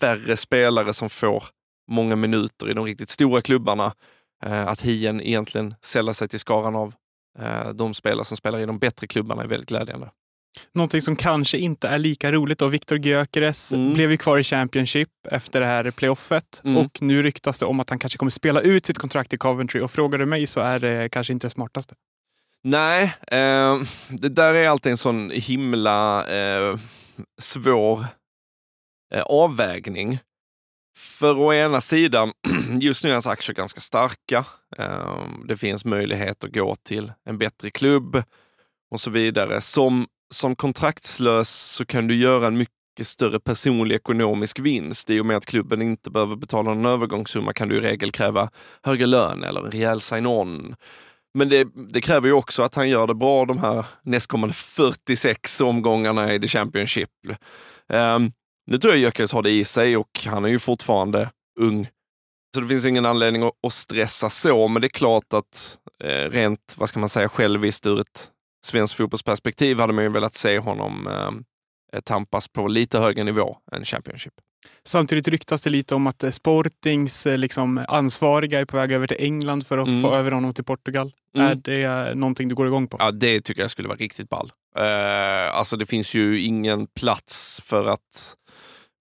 färre 0.00 0.36
spelare 0.36 0.92
som 0.92 1.10
får 1.10 1.44
många 1.90 2.16
minuter 2.16 2.70
i 2.70 2.74
de 2.74 2.84
riktigt 2.84 3.10
stora 3.10 3.42
klubbarna. 3.42 3.94
Uh, 4.46 4.66
att 4.68 4.82
Hien 4.82 5.20
egentligen 5.20 5.74
sällar 5.80 6.12
sig 6.12 6.28
till 6.28 6.40
skaran 6.40 6.76
av 6.76 6.94
uh, 7.40 7.70
de 7.74 7.94
spelare 7.94 8.24
som 8.24 8.36
spelar 8.36 8.58
i 8.58 8.66
de 8.66 8.78
bättre 8.78 9.06
klubbarna 9.06 9.42
är 9.42 9.46
väldigt 9.46 9.68
glädjande. 9.68 10.10
Någonting 10.74 11.02
som 11.02 11.16
kanske 11.16 11.58
inte 11.58 11.88
är 11.88 11.98
lika 11.98 12.32
roligt 12.32 12.58
då. 12.58 12.68
Viktor 12.68 12.98
Gyökeres 12.98 13.72
mm. 13.72 13.94
blev 13.94 14.10
ju 14.10 14.16
kvar 14.16 14.38
i 14.38 14.44
Championship 14.44 15.08
efter 15.30 15.60
det 15.60 15.66
här 15.66 15.90
playoffet 15.90 16.62
mm. 16.64 16.76
och 16.76 17.02
nu 17.02 17.22
ryktas 17.22 17.58
det 17.58 17.66
om 17.66 17.80
att 17.80 17.90
han 17.90 17.98
kanske 17.98 18.18
kommer 18.18 18.30
spela 18.30 18.60
ut 18.60 18.86
sitt 18.86 18.98
kontrakt 18.98 19.32
i 19.32 19.36
Coventry 19.36 19.80
och 19.80 19.90
frågar 19.90 20.18
du 20.18 20.26
mig 20.26 20.46
så 20.46 20.60
är 20.60 20.78
det 20.78 21.08
kanske 21.08 21.32
inte 21.32 21.46
det 21.46 21.50
smartaste. 21.50 21.94
Nej, 22.64 23.14
eh, 23.26 23.80
det 24.08 24.28
där 24.28 24.54
är 24.54 24.68
alltid 24.68 24.90
en 24.90 24.96
sån 24.96 25.30
himla 25.30 26.26
eh, 26.26 26.76
svår 27.40 28.06
eh, 29.14 29.22
avvägning. 29.22 30.18
För 30.96 31.38
å 31.38 31.52
ena 31.52 31.80
sidan, 31.80 32.32
just 32.80 33.04
nu 33.04 33.10
är 33.10 33.12
hans 33.12 33.26
aktier 33.26 33.54
ganska 33.54 33.80
starka. 33.80 34.44
Ehm, 34.78 35.46
det 35.46 35.56
finns 35.56 35.84
möjlighet 35.84 36.44
att 36.44 36.52
gå 36.52 36.74
till 36.74 37.12
en 37.24 37.38
bättre 37.38 37.70
klubb 37.70 38.22
och 38.90 39.00
så 39.00 39.10
vidare. 39.10 39.60
Som, 39.60 40.06
som 40.32 40.56
kontraktslös 40.56 41.50
så 41.50 41.84
kan 41.84 42.06
du 42.06 42.16
göra 42.16 42.46
en 42.46 42.56
mycket 42.56 43.06
större 43.06 43.40
personlig 43.40 43.96
ekonomisk 43.96 44.58
vinst. 44.58 45.10
I 45.10 45.20
och 45.20 45.26
med 45.26 45.36
att 45.36 45.46
klubben 45.46 45.82
inte 45.82 46.10
behöver 46.10 46.36
betala 46.36 46.74
någon 46.74 46.86
övergångssumma 46.86 47.52
kan 47.52 47.68
du 47.68 47.76
i 47.76 47.80
regel 47.80 48.12
kräva 48.12 48.50
högre 48.82 49.06
lön 49.06 49.44
eller 49.44 49.64
en 49.64 49.70
rejäl 49.70 50.00
sign-on. 50.00 50.74
Men 51.34 51.48
det, 51.48 51.68
det, 51.92 52.00
kräver 52.00 52.28
ju 52.28 52.32
också 52.32 52.62
att 52.62 52.74
han 52.74 52.88
gör 52.88 53.06
det 53.06 53.14
bra 53.14 53.44
de 53.44 53.58
här 53.58 53.86
nästkommande 54.02 54.54
46 54.54 55.60
omgångarna 55.60 56.34
i 56.34 56.40
the 56.40 56.48
Championship. 56.48 57.10
Um, 57.88 58.32
nu 58.66 58.78
tror 58.78 58.94
jag 58.94 59.00
Gyökeres 59.00 59.32
har 59.32 59.42
det 59.42 59.50
i 59.50 59.64
sig 59.64 59.96
och 59.96 60.20
han 60.26 60.44
är 60.44 60.48
ju 60.48 60.58
fortfarande 60.58 61.30
ung. 61.60 61.88
Så 62.54 62.60
det 62.60 62.68
finns 62.68 62.86
ingen 62.86 63.06
anledning 63.06 63.42
att, 63.42 63.52
att 63.66 63.72
stressa 63.72 64.30
så, 64.30 64.68
men 64.68 64.82
det 64.82 64.86
är 64.86 64.88
klart 64.88 65.32
att 65.32 65.78
eh, 66.04 66.30
rent, 66.30 66.74
vad 66.78 66.88
ska 66.88 67.00
man 67.00 67.08
säga, 67.08 67.28
själviskt 67.28 67.86
ur 67.86 68.00
ett 68.00 68.31
svenskt 68.64 68.96
fotbollsperspektiv 68.96 69.80
hade 69.80 69.92
man 69.92 70.04
ju 70.04 70.10
velat 70.10 70.34
se 70.34 70.58
honom 70.58 71.06
eh, 71.06 72.00
tampas 72.00 72.48
på 72.48 72.68
lite 72.68 72.98
högre 72.98 73.24
nivå 73.24 73.56
än 73.72 73.84
Championship. 73.84 74.34
Samtidigt 74.84 75.28
ryktas 75.28 75.62
det 75.62 75.70
lite 75.70 75.94
om 75.94 76.06
att 76.06 76.22
eh, 76.22 76.30
Sportings 76.30 77.26
eh, 77.26 77.38
liksom, 77.38 77.84
ansvariga 77.88 78.60
är 78.60 78.64
på 78.64 78.76
väg 78.76 78.92
över 78.92 79.06
till 79.06 79.16
England 79.20 79.66
för 79.66 79.78
att 79.78 79.88
mm. 79.88 80.02
få 80.02 80.14
över 80.14 80.30
honom 80.30 80.54
till 80.54 80.64
Portugal. 80.64 81.12
Mm. 81.36 81.48
Är 81.48 81.54
det 81.54 82.14
någonting 82.14 82.48
du 82.48 82.54
går 82.54 82.66
igång 82.66 82.88
på? 82.88 82.96
Ja, 83.00 83.10
det 83.10 83.40
tycker 83.40 83.62
jag 83.62 83.70
skulle 83.70 83.88
vara 83.88 83.98
riktigt 83.98 84.28
ball. 84.28 84.52
Uh, 84.78 85.56
alltså 85.56 85.76
det 85.76 85.86
finns 85.86 86.14
ju 86.14 86.40
ingen 86.40 86.86
plats 86.86 87.60
för 87.64 87.86
att 87.86 88.34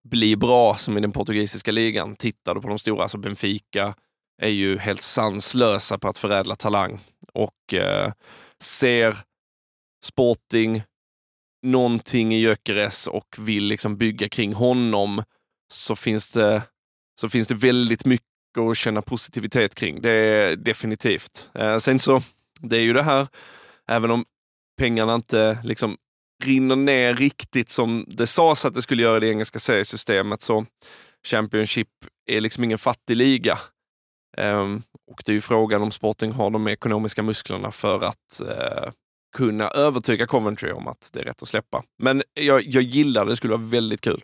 bli 0.09 0.35
bra 0.35 0.75
som 0.75 0.97
i 0.97 1.01
den 1.01 1.11
portugisiska 1.11 1.71
ligan. 1.71 2.15
Tittar 2.15 2.55
du 2.55 2.61
på 2.61 2.67
de 2.67 2.79
stora, 2.79 3.01
alltså 3.01 3.17
Benfica 3.17 3.93
är 4.41 4.49
ju 4.49 4.77
helt 4.77 5.01
sanslösa 5.01 5.97
på 5.97 6.07
att 6.07 6.17
förädla 6.17 6.55
talang 6.55 6.99
och 7.33 7.73
uh, 7.73 8.11
ser 8.61 9.17
Sporting 10.03 10.83
någonting 11.61 12.33
i 12.33 12.39
Gyökeres 12.39 13.07
och 13.07 13.35
vill 13.37 13.63
liksom 13.63 13.97
bygga 13.97 14.29
kring 14.29 14.53
honom 14.53 15.23
så 15.73 15.95
finns 15.95 16.33
det, 16.33 16.63
så 17.19 17.29
finns 17.29 17.47
det 17.47 17.55
väldigt 17.55 18.05
mycket 18.05 18.27
att 18.71 18.77
känna 18.77 19.01
positivitet 19.01 19.75
kring. 19.75 20.01
Det 20.01 20.11
är 20.11 20.55
definitivt. 20.55 21.49
Eh, 21.53 21.77
sen 21.77 21.99
så, 21.99 22.21
det 22.59 22.77
är 22.77 22.81
ju 22.81 22.93
det 22.93 23.03
här, 23.03 23.27
även 23.87 24.11
om 24.11 24.25
pengarna 24.77 25.15
inte 25.15 25.59
liksom 25.63 25.97
rinner 26.43 26.75
ner 26.75 27.13
riktigt 27.13 27.69
som 27.69 28.05
det 28.07 28.27
sades 28.27 28.65
att 28.65 28.73
det 28.73 28.81
skulle 28.81 29.03
göra 29.03 29.17
i 29.17 29.19
det 29.19 29.29
engelska 29.29 29.59
seriesystemet, 29.59 30.41
så 30.41 30.65
Championship 31.27 31.87
är 32.25 32.41
liksom 32.41 32.63
ingen 32.63 32.77
fattig 32.77 33.17
liga. 33.17 33.59
Um, 34.37 34.83
och 35.11 35.21
det 35.25 35.31
är 35.31 35.33
ju 35.33 35.41
frågan 35.41 35.81
om 35.81 35.91
Sporting 35.91 36.31
har 36.31 36.49
de 36.49 36.67
ekonomiska 36.67 37.23
musklerna 37.23 37.71
för 37.71 38.03
att 38.03 38.41
uh, 38.41 38.91
kunna 39.33 39.67
övertyga 39.67 40.27
Coventry 40.27 40.71
om 40.71 40.87
att 40.87 41.09
det 41.13 41.19
är 41.19 41.23
rätt 41.23 41.41
att 41.41 41.47
släppa. 41.47 41.83
Men 41.99 42.23
jag, 42.33 42.63
jag 42.63 42.83
gillar 42.83 43.25
det, 43.25 43.31
det 43.31 43.35
skulle 43.35 43.53
vara 43.53 43.67
väldigt 43.67 44.01
kul. 44.01 44.23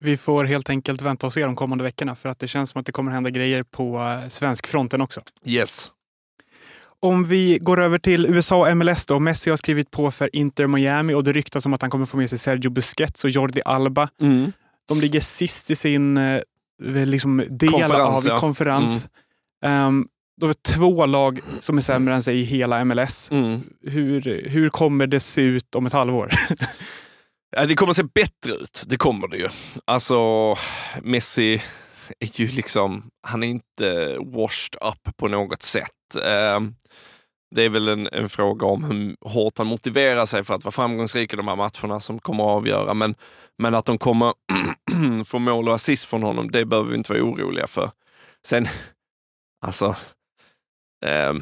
Vi 0.00 0.16
får 0.16 0.44
helt 0.44 0.70
enkelt 0.70 1.02
vänta 1.02 1.26
och 1.26 1.32
se 1.32 1.44
de 1.44 1.56
kommande 1.56 1.84
veckorna 1.84 2.14
för 2.14 2.28
att 2.28 2.38
det 2.38 2.48
känns 2.48 2.70
som 2.70 2.80
att 2.80 2.86
det 2.86 2.92
kommer 2.92 3.12
hända 3.12 3.30
grejer 3.30 3.62
på 3.62 3.98
uh, 3.98 4.28
svensk 4.28 4.66
fronten 4.66 5.00
också. 5.00 5.20
Yes. 5.44 5.90
Om 7.00 7.24
vi 7.24 7.58
går 7.58 7.80
över 7.80 7.98
till 7.98 8.26
USA 8.26 8.56
och 8.56 8.76
MLS 8.76 9.06
då. 9.06 9.18
Messi 9.18 9.50
har 9.50 9.56
skrivit 9.56 9.90
på 9.90 10.10
för 10.10 10.36
Inter 10.36 10.66
Miami 10.66 11.14
och 11.14 11.24
det 11.24 11.32
ryktas 11.32 11.66
om 11.66 11.72
att 11.72 11.82
han 11.82 11.90
kommer 11.90 12.06
få 12.06 12.16
med 12.16 12.30
sig 12.30 12.38
Sergio 12.38 12.70
Busquets 12.70 13.24
och 13.24 13.30
Jordi 13.30 13.60
Alba. 13.64 14.08
Mm. 14.20 14.52
De 14.88 15.00
ligger 15.00 15.20
sist 15.20 15.70
i 15.70 15.76
sin 15.76 16.16
eh, 16.16 16.40
liksom, 16.82 17.44
del 17.50 17.70
konferens, 17.70 18.26
av 18.26 18.26
ja. 18.26 18.38
konferens. 18.38 19.08
Mm. 19.64 19.86
Um, 19.86 20.08
de 20.40 20.50
är 20.50 20.54
två 20.74 21.06
lag 21.06 21.40
som 21.60 21.78
är 21.78 21.82
sämre 21.82 22.14
än 22.14 22.22
sig 22.22 22.40
i 22.40 22.42
hela 22.42 22.84
MLS. 22.84 23.30
Mm. 23.30 23.60
Hur, 23.82 24.48
hur 24.48 24.68
kommer 24.68 25.06
det 25.06 25.20
se 25.20 25.42
ut 25.42 25.74
om 25.74 25.86
ett 25.86 25.92
halvår? 25.92 26.30
det 27.68 27.74
kommer 27.74 27.92
se 27.92 28.02
bättre 28.02 28.52
ut, 28.52 28.82
det 28.86 28.96
kommer 28.96 29.28
det 29.28 29.36
ju. 29.36 29.48
Alltså, 29.84 30.54
Messi 31.02 31.62
är 32.18 32.40
ju 32.40 32.48
liksom, 32.48 33.10
han 33.22 33.42
är 33.42 33.46
inte 33.46 34.16
washed 34.18 34.76
up 34.80 35.16
på 35.16 35.28
något 35.28 35.62
sätt. 35.62 36.16
Ehm, 36.24 36.74
det 37.54 37.62
är 37.62 37.68
väl 37.68 37.88
en, 37.88 38.08
en, 38.12 38.28
fråga 38.28 38.66
om 38.66 38.84
hur 38.84 39.16
hårt 39.20 39.58
han 39.58 39.66
motiverar 39.66 40.26
sig 40.26 40.44
för 40.44 40.54
att 40.54 40.64
vara 40.64 40.72
framgångsrik 40.72 41.32
i 41.32 41.36
de 41.36 41.48
här 41.48 41.56
matcherna 41.56 42.00
som 42.00 42.18
kommer 42.18 42.44
att 42.44 42.50
avgöra. 42.50 42.94
Men, 42.94 43.14
men 43.58 43.74
att 43.74 43.84
de 43.84 43.98
kommer 43.98 44.34
få 45.24 45.38
mål 45.38 45.68
och 45.68 45.74
assist 45.74 46.04
från 46.04 46.22
honom, 46.22 46.50
det 46.50 46.64
behöver 46.64 46.90
vi 46.90 46.96
inte 46.96 47.12
vara 47.12 47.22
oroliga 47.22 47.66
för. 47.66 47.90
Sen, 48.46 48.66
alltså, 49.66 49.96
eh, 51.04 51.34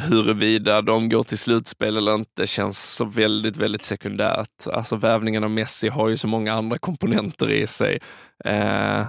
huruvida 0.00 0.82
de 0.82 1.08
går 1.08 1.22
till 1.22 1.38
slutspel 1.38 1.96
eller 1.96 2.14
inte 2.14 2.46
känns 2.46 2.94
så 2.94 3.04
väldigt, 3.04 3.56
väldigt 3.56 3.82
sekundärt. 3.82 4.66
Alltså 4.72 4.96
vävningen 4.96 5.44
av 5.44 5.50
Messi 5.50 5.88
har 5.88 6.08
ju 6.08 6.16
så 6.16 6.28
många 6.28 6.52
andra 6.52 6.78
komponenter 6.78 7.50
i 7.50 7.66
sig. 7.66 7.98
Eh, 8.44 9.06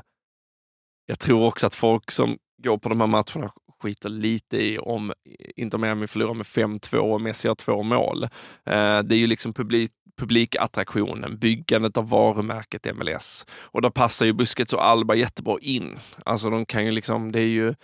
jag 1.05 1.19
tror 1.19 1.45
också 1.45 1.67
att 1.67 1.75
folk 1.75 2.11
som 2.11 2.37
går 2.63 2.77
på 2.77 2.89
de 2.89 3.01
här 3.01 3.07
matcherna 3.07 3.51
skiter 3.81 4.09
lite 4.09 4.57
i 4.57 4.77
om 4.77 5.13
Inter 5.55 5.77
Miami 5.77 6.07
förlorar 6.07 6.33
med 6.33 6.45
5-2 6.45 6.97
och 6.97 7.21
Messi 7.21 7.47
har 7.47 7.55
två 7.55 7.83
mål. 7.83 8.23
Eh, 8.65 8.99
det 8.99 9.15
är 9.15 9.19
ju 9.19 9.27
liksom 9.27 9.53
publik, 9.53 9.91
publikattraktionen, 10.17 11.37
byggandet 11.37 11.97
av 11.97 12.09
varumärket 12.09 12.95
MLS. 12.95 13.45
Och 13.51 13.81
där 13.81 13.89
passar 13.89 14.25
ju 14.25 14.33
Busquets 14.33 14.73
och 14.73 14.85
Alba 14.85 15.15
jättebra 15.15 15.57
in. 15.61 15.97
Alltså 16.25 16.49
de 16.49 16.65
kan 16.65 16.85
ju 16.85 16.91
liksom, 16.91 17.31
det 17.31 17.39
är 17.39 17.49
ju 17.49 17.75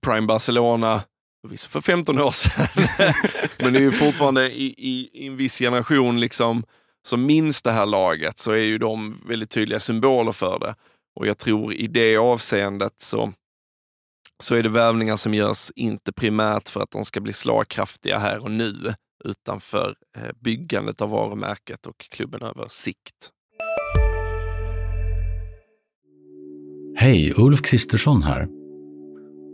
Prime 0.00 0.26
Barcelona, 0.26 1.00
för 1.68 1.80
15 1.80 2.18
år 2.18 2.30
sedan. 2.30 2.66
Men 3.58 3.72
det 3.72 3.78
är 3.78 3.82
ju 3.82 3.92
fortfarande 3.92 4.52
i, 4.52 4.64
i, 4.64 5.10
i, 5.12 5.26
en 5.26 5.36
viss 5.36 5.58
generation 5.58 6.20
liksom, 6.20 6.64
som 7.06 7.26
minns 7.26 7.62
det 7.62 7.72
här 7.72 7.86
laget 7.86 8.38
så 8.38 8.52
är 8.52 8.64
ju 8.64 8.78
de 8.78 9.22
väldigt 9.26 9.50
tydliga 9.50 9.80
symboler 9.80 10.32
för 10.32 10.58
det. 10.58 10.74
Och 11.14 11.26
jag 11.26 11.38
tror 11.38 11.74
i 11.74 11.86
det 11.86 12.16
avseendet 12.16 13.00
så 13.00 13.32
så 14.42 14.54
är 14.54 14.62
det 14.62 14.68
värvningar 14.68 15.16
som 15.16 15.34
görs 15.34 15.70
inte 15.76 16.12
primärt 16.12 16.68
för 16.68 16.80
att 16.80 16.90
de 16.90 17.04
ska 17.04 17.20
bli 17.20 17.32
slagkraftiga 17.32 18.18
här 18.18 18.38
och 18.38 18.50
nu, 18.50 18.94
utan 19.24 19.60
för 19.60 19.94
eh, 20.16 20.30
byggandet 20.40 21.00
av 21.00 21.10
varumärket 21.10 21.86
och 21.86 21.98
klubben 21.98 22.42
över 22.42 22.66
sikt. 22.68 23.30
Hej, 26.96 27.34
Ulf 27.36 27.62
Kristersson 27.62 28.22
här. 28.22 28.61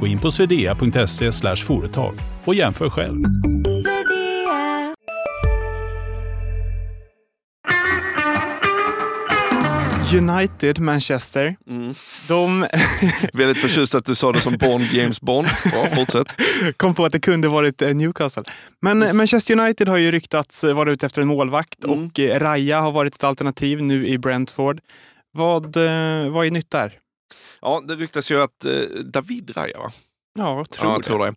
Gå 0.00 0.06
in 0.06 0.18
på 0.18 0.30
swedea.se 0.30 1.32
företag 1.56 2.14
och 2.44 2.54
jämför 2.54 2.90
själv. 2.90 3.24
United, 10.14 10.78
Manchester. 10.78 11.56
Mm. 11.68 11.94
De... 12.28 12.60
Väldigt 13.32 13.58
förtjust 13.58 13.94
att 13.94 14.04
du 14.04 14.14
sa 14.14 14.32
det 14.32 14.40
som 14.40 14.56
Bond, 14.56 14.82
James 14.92 15.20
Bond. 15.20 15.46
Bra, 15.72 15.86
fortsätt. 15.96 16.26
Kom 16.76 16.94
på 16.94 17.04
att 17.04 17.12
det 17.12 17.20
kunde 17.20 17.48
varit 17.48 17.82
eh, 17.82 17.94
Newcastle. 17.94 18.42
Men 18.80 19.02
mm. 19.02 19.16
Manchester 19.16 19.60
United 19.60 19.88
har 19.88 19.96
ju 19.96 20.10
ryktats 20.10 20.64
vara 20.64 20.90
ute 20.90 21.06
efter 21.06 21.22
en 21.22 21.28
målvakt 21.28 21.84
mm. 21.84 22.04
och 22.06 22.20
eh, 22.20 22.40
Raja 22.40 22.80
har 22.80 22.92
varit 22.92 23.14
ett 23.14 23.24
alternativ 23.24 23.82
nu 23.82 24.06
i 24.06 24.18
Brentford. 24.18 24.80
Vad, 25.32 25.76
vad 26.30 26.46
är 26.46 26.50
nytt 26.50 26.70
där? 26.70 26.92
Ja, 27.60 27.82
det 27.88 27.94
ryktas 27.94 28.30
ju 28.30 28.42
att 28.42 28.64
eh, 28.64 28.80
David 29.04 29.56
Raja, 29.56 29.78
va? 29.78 29.92
Ja, 30.38 30.64
tror, 30.64 30.88
ja, 30.88 30.94
jag 30.94 31.02
tror 31.02 31.18
det. 31.26 31.34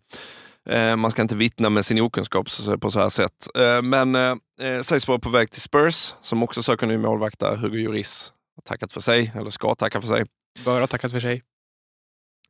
Eh, 0.70 0.96
man 0.96 1.10
ska 1.10 1.22
inte 1.22 1.36
vittna 1.36 1.70
med 1.70 1.84
sin 1.84 2.00
okunskap 2.00 2.48
på 2.80 2.90
så 2.90 3.00
här 3.00 3.08
sätt. 3.08 3.48
Eh, 3.54 3.82
men 3.82 4.14
eh, 4.14 4.80
sägs 4.82 5.08
vara 5.08 5.18
på 5.18 5.30
väg 5.30 5.50
till 5.50 5.60
Spurs, 5.60 6.14
som 6.20 6.42
också 6.42 6.62
söker 6.62 6.86
ny 6.86 6.98
målvakt 6.98 7.38
där. 7.38 7.56
Hugo 7.56 7.76
Lloris 7.76 8.32
har 8.56 8.62
tackat 8.62 8.92
för 8.92 9.00
sig, 9.00 9.32
eller 9.36 9.50
ska 9.50 9.74
tacka 9.74 10.00
för 10.00 10.08
sig. 10.08 10.24
Bör 10.64 10.80
ha 10.80 10.86
tackat 10.86 11.12
för 11.12 11.20
sig. 11.20 11.42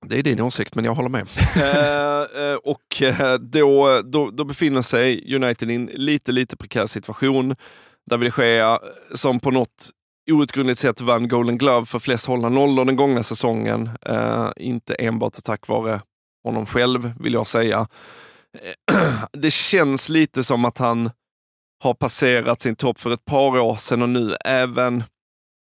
Det 0.07 0.19
är 0.19 0.23
din 0.23 0.41
åsikt, 0.41 0.75
men 0.75 0.85
jag 0.85 0.95
håller 0.95 1.09
med. 1.09 1.27
eh, 1.57 2.43
eh, 2.45 2.57
och 2.57 3.03
eh, 3.03 3.39
då, 3.39 4.03
då, 4.05 4.31
då, 4.31 4.45
befinner 4.45 4.83
sig 4.83 5.35
United 5.37 5.71
i 5.71 5.75
en 5.75 5.87
lite, 5.87 6.33
lite 6.33 6.57
prekär 6.57 6.87
situation. 6.87 7.57
David 8.11 8.33
Gea, 8.39 8.81
som 9.15 9.41
på 9.41 9.51
något 9.51 9.91
outgrundligt 10.31 10.79
sett 10.79 11.00
vann 11.00 11.29
Golden 11.29 11.59
Glove 11.59 11.87
för 11.87 11.99
flest 11.99 12.26
hållna 12.26 12.49
nollor 12.49 12.85
den 12.85 12.97
gångna 12.97 13.23
säsongen. 13.23 13.91
Eh, 14.07 14.50
inte 14.57 14.95
enbart 14.95 15.45
tack 15.45 15.69
vare 15.69 16.00
honom 16.45 16.67
själv, 16.67 17.12
vill 17.21 17.33
jag 17.33 17.47
säga. 17.47 17.88
Eh, 18.93 19.25
det 19.33 19.50
känns 19.50 20.09
lite 20.09 20.45
som 20.45 20.64
att 20.64 20.79
han 20.79 21.11
har 21.83 21.95
passerat 21.95 22.61
sin 22.61 22.76
topp 22.76 23.00
för 23.00 23.12
ett 23.12 23.25
par 23.25 23.59
år 23.59 23.76
sedan 23.76 24.02
och 24.02 24.09
nu 24.09 24.35
även 24.45 25.05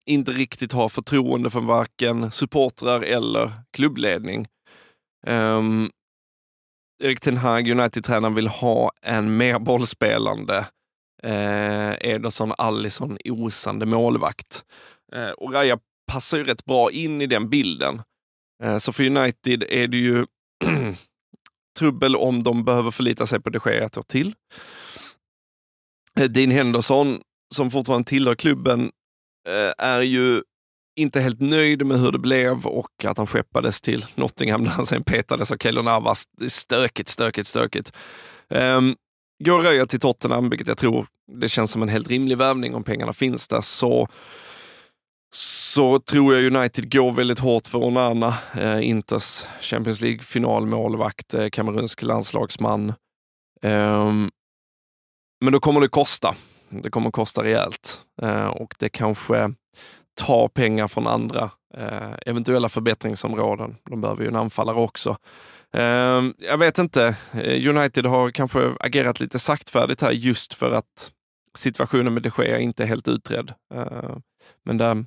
inte 0.06 0.32
riktigt 0.32 0.72
har 0.72 0.88
förtroende 0.88 1.50
från 1.50 1.66
varken 1.66 2.30
supportrar 2.30 3.00
eller 3.00 3.52
klubbledning. 3.72 4.46
Um, 5.26 5.90
Erik 7.02 7.20
Ten 7.20 7.36
Hag, 7.36 7.68
United-tränaren, 7.68 8.34
vill 8.34 8.48
ha 8.48 8.92
en 9.02 9.36
mer 9.36 9.58
bollspelande 9.58 10.66
eh, 11.22 11.92
Ederson, 12.00 12.52
Allison, 12.58 13.18
osande 13.24 13.86
målvakt. 13.86 14.64
Eh, 15.12 15.30
och 15.30 15.52
Raja 15.52 15.78
passar 16.12 16.38
ju 16.38 16.44
rätt 16.44 16.64
bra 16.64 16.90
in 16.90 17.22
i 17.22 17.26
den 17.26 17.48
bilden. 17.50 18.02
Eh, 18.62 18.78
så 18.78 18.92
för 18.92 19.06
United 19.06 19.62
är 19.62 19.88
det 19.88 19.96
ju 19.96 20.26
trubbel 21.78 22.16
om 22.16 22.42
de 22.42 22.64
behöver 22.64 22.90
förlita 22.90 23.26
sig 23.26 23.40
på 23.40 23.50
de 23.50 23.60
Gea 23.64 23.84
ett 23.84 23.98
år 23.98 24.02
till. 24.02 24.34
Eh, 26.20 26.24
Dean 26.24 26.50
Henderson, 26.50 27.20
som 27.54 27.70
fortfarande 27.70 28.08
tillhör 28.08 28.34
klubben, 28.34 28.90
eh, 29.48 29.86
är 29.86 30.00
ju 30.00 30.42
inte 30.96 31.20
helt 31.20 31.40
nöjd 31.40 31.86
med 31.86 32.00
hur 32.00 32.12
det 32.12 32.18
blev 32.18 32.66
och 32.66 33.04
att 33.04 33.18
han 33.18 33.26
skeppades 33.26 33.80
till 33.80 34.06
Nottingham 34.14 34.64
där 34.64 34.70
han 34.70 34.86
sen 34.86 35.04
petades 35.04 35.52
av 35.52 35.56
Keylor 35.56 35.82
Navas. 35.82 36.24
Det 36.38 36.44
är 36.44 36.48
stökigt, 36.48 37.08
stökigt, 37.08 37.48
stökigt. 37.48 37.92
Um, 38.48 38.96
går 39.44 39.60
Röja 39.60 39.86
till 39.86 40.00
Tottenham, 40.00 40.50
vilket 40.50 40.68
jag 40.68 40.78
tror 40.78 41.06
det 41.40 41.48
känns 41.48 41.70
som 41.70 41.82
en 41.82 41.88
helt 41.88 42.08
rimlig 42.08 42.38
värvning 42.38 42.74
om 42.74 42.84
pengarna 42.84 43.12
finns 43.12 43.48
där, 43.48 43.60
så, 43.60 44.08
så 45.34 45.98
tror 45.98 46.34
jag 46.34 46.56
United 46.56 46.92
går 46.92 47.12
väldigt 47.12 47.38
hårt 47.38 47.66
för 47.66 47.84
Onana, 47.84 48.34
eh, 48.58 48.88
Inters 48.88 49.44
Champions 49.60 50.00
League-finalmålvakt, 50.00 51.34
eh, 51.34 51.48
kamerunsk 51.48 52.02
landslagsman. 52.02 52.88
Eh, 53.62 54.12
men 55.40 55.52
då 55.52 55.60
kommer 55.60 55.80
det 55.80 55.88
kosta. 55.88 56.34
Det 56.68 56.90
kommer 56.90 57.10
kosta 57.10 57.44
rejält 57.44 58.00
eh, 58.22 58.46
och 58.46 58.74
det 58.78 58.88
kanske 58.88 59.54
tar 60.14 60.48
pengar 60.48 60.88
från 60.88 61.06
andra 61.06 61.50
eh, 61.74 62.12
eventuella 62.26 62.68
förbättringsområden. 62.68 63.76
De 63.90 64.00
behöver 64.00 64.22
ju 64.22 64.28
en 64.28 64.36
anfallare 64.36 64.76
också. 64.76 65.16
Eh, 65.74 66.22
jag 66.38 66.58
vet 66.58 66.78
inte, 66.78 67.16
eh, 67.32 67.68
United 67.76 68.06
har 68.06 68.30
kanske 68.30 68.72
agerat 68.80 69.20
lite 69.20 69.38
saktfärdigt 69.38 70.00
här 70.02 70.10
just 70.10 70.54
för 70.54 70.72
att 70.72 71.12
situationen 71.58 72.14
med 72.14 72.22
de 72.22 72.30
Gea 72.38 72.58
inte 72.58 72.82
är 72.82 72.86
helt 72.86 73.08
utredd. 73.08 73.54
Eh, 73.74 74.16
men 74.64 74.78
där, 74.78 75.04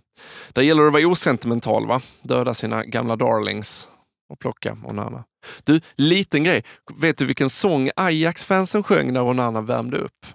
där 0.53 0.61
gäller 0.61 0.81
det 0.81 0.87
att 0.87 0.93
vara 0.93 1.07
osentimental, 1.07 1.87
va? 1.87 2.01
döda 2.21 2.53
sina 2.53 2.85
gamla 2.85 3.15
darlings 3.15 3.89
och 4.29 4.39
plocka 4.39 4.77
Onana. 4.85 5.23
Du, 5.63 5.81
liten 5.95 6.43
grej. 6.43 6.63
Vet 6.97 7.17
du 7.17 7.25
vilken 7.25 7.49
sång 7.49 7.89
Ajax-fansen 7.95 8.83
sjöng 8.83 9.13
när 9.13 9.21
Onana 9.21 9.61
värmde 9.61 9.97
upp? 9.97 10.25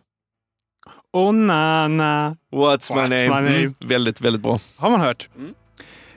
Onana. 1.13 2.37
What's, 2.53 2.95
my 2.95 3.01
What's 3.01 3.09
name? 3.09 3.41
my 3.41 3.51
name? 3.51 3.59
Mm, 3.59 3.75
väldigt, 3.81 4.21
väldigt 4.21 4.43
bra. 4.43 4.61
Har 4.77 4.91
man 4.91 5.01
hört. 5.01 5.29
Mm. 5.37 5.55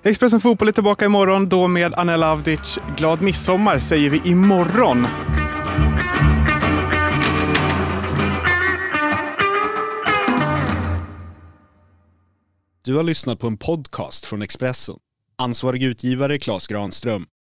Expressen 0.09 0.39
Fotboll 0.39 0.67
är 0.67 0.71
tillbaka 0.71 1.05
imorgon, 1.05 1.49
då 1.49 1.67
med 1.67 1.93
Anel 1.93 2.23
Avdic. 2.23 2.77
Glad 2.97 3.21
midsommar 3.21 3.79
säger 3.79 4.09
vi 4.09 4.29
imorgon. 4.29 5.07
Du 12.81 12.95
har 12.95 13.03
lyssnat 13.03 13.39
på 13.39 13.47
en 13.47 13.57
podcast 13.57 14.25
från 14.25 14.41
Expressen. 14.41 14.95
Ansvarig 15.37 15.83
utgivare 15.83 16.39
Klas 16.39 16.67
Granström 16.67 17.27